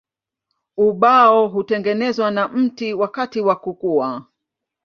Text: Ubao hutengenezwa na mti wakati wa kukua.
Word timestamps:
Ubao 0.77 1.47
hutengenezwa 1.47 2.31
na 2.31 2.47
mti 2.47 2.93
wakati 2.93 3.41
wa 3.41 3.55
kukua. 3.55 4.25